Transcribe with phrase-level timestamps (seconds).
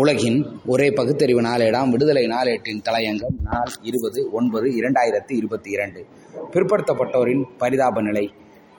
[0.00, 6.00] உலகின் ஒரே பகுத்தறிவு நாளேடாம் விடுதலை நாளேட்டின் தலையங்கம் நாள் இருபது ஒன்பது இரண்டாயிரத்தி இருபத்தி இரண்டு.
[6.52, 8.30] பிற்படுத்தப்பட்டோரின் பரிதாப நிலை.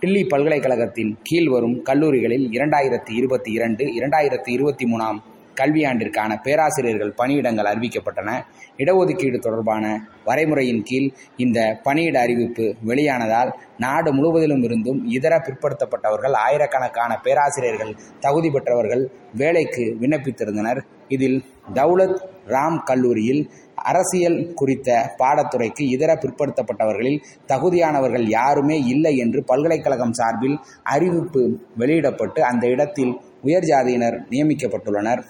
[0.00, 5.18] டில்லி பல்கலைக்கழகத்தின் கீழ் வரும் கல்லூரிகளில் இரண்டாயிரத்தி இருபத்தி இரண்டு இரண்டாயிரத்தி இருபத்தி மூணாம்
[5.60, 8.30] கல்வியாண்டிற்கான பேராசிரியர்கள் பணியிடங்கள் அறிவிக்கப்பட்டன.
[8.76, 9.84] இடஒதுக்கீடு தொடர்பான
[10.26, 19.04] வரைமுறையின் கீழ் இந்த பணியிட அறிவிப்பு வெளியானதால் நாடு முழுவதிலும் இருந்தும் இதர பிற்படுத்தப்பட்டவர்கள் ஆயிரக்கணக்கான பேராசிரியர்கள் தகுதி பெற்றவர்கள்
[19.34, 20.80] வேலைக்கு விண்ணப்பித்திருந்தனர்.
[21.08, 21.38] இதில்
[21.74, 22.18] தௌலத்
[22.54, 23.42] ராம் கல்லூரியில்
[23.90, 30.56] அரசியல் குறித்த பாடத்துறைக்கு இதர பிற்படுத்தப்பட்டவர்களில் தகுதியானவர்கள் யாருமே இல்லை என்று பல்கலைக்கழகம் சார்பில்
[30.94, 31.42] அறிவிப்பு
[31.76, 33.12] வெளியிடப்பட்டு அந்த இடத்தில்
[33.42, 35.22] உயர் ஜாதியினர் நியமிக்கப்பட்டுள்ளனர்.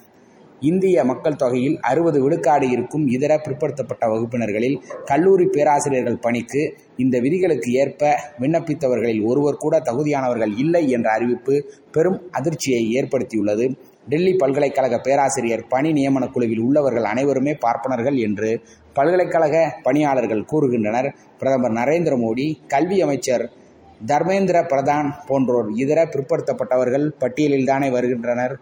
[0.61, 6.63] இந்திய மக்கள் தொகையில் அறுபது விழுக்காடு இருக்கும் இதர பிற்படுத்தப்பட்ட வகுப்பினர்களில் கல்லூரி பேராசிரியர்கள் பணிக்கு
[6.97, 13.67] இந்த விதிகளுக்கு ஏற்ப விண்ணப்பித்தவர்களில் ஒருவர் கூட தகுதியானவர்கள் இல்லை என்ற அறிவிப்பு பெரும் அதிர்ச்சியை ஏற்படுத்தியுள்ளது.
[14.09, 18.61] டெல்லி பல்கலைக்கழக பேராசிரியர் பணி நியமன குழுவில் உள்ளவர்கள் அனைவருமே பார்ப்பனர்கள் என்று
[18.93, 21.09] பல்கலைக்கழக பணியாளர்கள் கூறுகின்றனர்.
[21.39, 23.51] பிரதமர் நரேந்திர மோடி கல்வி அமைச்சர்
[24.07, 28.57] தர்மேந்திர பிரதான் போன்றோர் இதர பிற்படுத்தப்பட்டவர்கள் பட்டியலில்தானே வருகின்றனர்.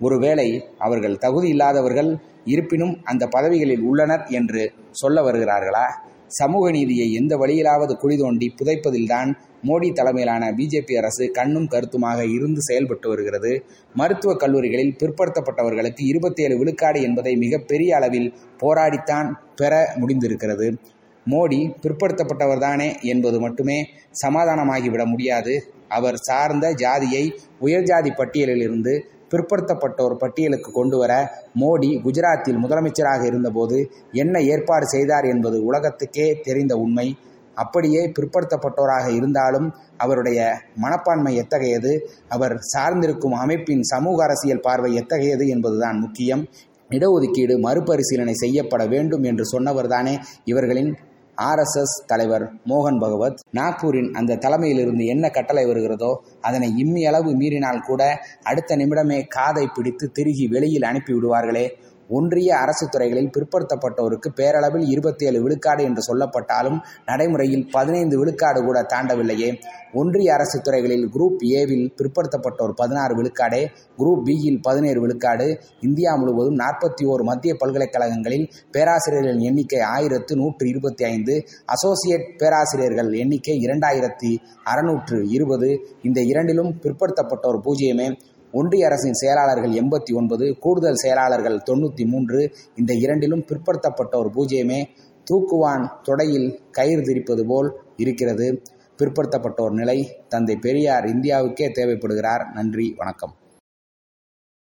[0.00, 5.86] ஒருவேளை அவர்கள் தகுதி இல்லாதவர்கள் இருப்பினும் அந்த பதவிகளில் உள்ளனர் என்று சொல்ல வருகிறார்களா?
[6.26, 13.08] சமூக நீதியை எந்த வழியிலாவது குழி தோண்டி புதைப்பதில்தான் மோடி தலைமையிலான பிஜேபி அரசு கண்ணும் கருத்துமாக இருந்து செயல்பட்டு
[13.08, 13.64] வருகிறது.
[13.94, 20.76] மருத்துவக் கல்லூரிகளில் பிற்படுத்தப்பட்டவர்களுக்கு இருபத்தி ஏழு விழுக்காடு என்பதை மிகப்பெரிய அளவில் போராடித்தான் பெற முடிந்திருக்கிறது.
[21.30, 23.88] மோடி பிற்படுத்தப்பட்டவர்தானே என்பது மட்டுமே
[24.26, 25.72] சமாதானமாகிவிட முடியாது.
[25.88, 31.12] அவர் சார்ந்த ஜாதியை உயர்ஜாதி பட்டியலிலிருந்து பிற்படுத்தப்பட்டோர் பட்டியலுக்கு கொண்டு வர
[31.60, 33.78] மோடி குஜராத்தில் முதலமைச்சராக இருந்தபோது
[34.12, 37.16] என்ன ஏற்பாடு செய்தார் என்பது உலகத்துக்கே தெரிந்த உண்மை.
[37.54, 40.40] அப்படியே பிற்படுத்தப்பட்டோராக இருந்தாலும் அவருடைய
[40.76, 41.92] மனப்பான்மை எத்தகையது?
[42.28, 46.44] அவர் சார்ந்திருக்கும் அமைப்பின் சமூக அரசியல் பார்வை எத்தகையது என்பதுதான் முக்கியம்.
[46.90, 50.96] இடஒதுக்கீடு மறுபரிசீலனை செய்யப்பட வேண்டும் என்று சொன்னவர்தானே இவர்களின்
[51.42, 58.02] ஆர்எஸ்எஸ் தலைவர் மோகன் பகவத் நாக்பூரின் அந்த தலைமையிலிருந்து என்ன கட்டளை வருகிறதோ அதனை இம்மி அளவு மீறினால் கூட
[58.42, 61.66] அடுத்த நிமிடமே காதை பிடித்து திருகி வெளியில் அனுப்பி விடுவார்களே.
[62.10, 69.50] ஒன்றிய அரசு துறைகளில் பிற்படுத்தப்பட்டோருக்கு பேரளவில் இருபத்தி ஏழு விழுக்காடு என்று சொல்லப்பட்டாலும் நடைமுறையில் பதினைந்து விழுக்காடு கூட தாண்டவில்லையே.
[69.92, 73.60] ஒன்றிய அரசு துறைகளில் குரூப் ஏவில் பிற்படுத்தப்பட்டோர் பதினாறு விழுக்காடே
[73.98, 75.48] குரூப் பியில் பதினேழு விழுக்காடு
[75.80, 81.27] இந்தியா முழுவதும் நாற்பத்தி ஓரு மத்திய பல்கலைக்கழகங்களில் பேராசிரியர்களின் எண்ணிக்கை ஆயிரத்து நூற்று இருபத்தி ஐந்து.
[81.64, 84.30] அசோசியேட் பேராசிரியர்கள் எண்ணிக்கை இரண்டாயிரத்தி
[84.64, 85.70] அறுநூற்று இருபது.
[86.02, 88.08] இந்த இரண்டிலும் பிற்படுத்தப்பட்டோர் பூஜ்ஜியமே.
[88.52, 92.40] ஒன்றிய அரசின் செயலாளர்கள் எண்பத்தி ஒன்பது கூடுதல் செயலாளர்கள் தொண்ணூற்றி மூன்று.
[92.76, 94.80] இந்த இரண்டிலும் பிற்படுத்தப்பட்டோர் பூஜ்ஜியமே.
[95.30, 98.62] தூக்குவான் தொடையில் கயிறு திரிப்பது போல் இருக்கிறது.
[98.98, 102.44] பிற்படுத்தப்பட்டோர் நிலை தந்தை பெரியார் இந்தியாவுக்கே தேவைப்படுகிறார்.
[102.52, 103.34] நன்றி வணக்கம்.